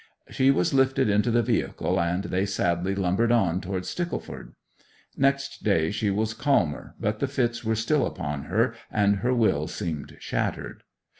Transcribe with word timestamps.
She 0.31 0.49
was 0.49 0.73
lifted 0.73 1.09
into 1.11 1.29
the 1.29 1.43
vehicle, 1.43 2.01
and 2.01 2.23
they 2.23 2.47
sadly 2.47 2.95
lumbered 2.95 3.31
on 3.31 3.61
toward 3.61 3.85
Stickleford. 3.85 4.55
Next 5.15 5.63
day 5.63 5.91
she 5.91 6.09
was 6.09 6.33
calmer; 6.33 6.95
but 6.99 7.19
the 7.19 7.27
fits 7.27 7.63
were 7.63 7.75
still 7.75 8.07
upon 8.07 8.45
her; 8.45 8.73
and 8.91 9.17
her 9.17 9.35
will 9.35 9.67
seemed 9.67 10.17
shattered. 10.19 10.81